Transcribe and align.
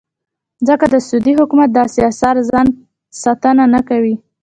ځکه 0.67 0.85
د 0.89 0.95
سعودي 1.07 1.33
حکومت 1.39 1.69
داسې 1.73 1.99
اثارو 2.09 2.41
ساتنه 3.23 3.63
نه 3.73 3.81
کوي. 3.89 4.15